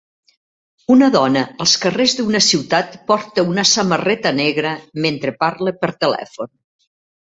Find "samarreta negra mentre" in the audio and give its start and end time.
3.75-5.39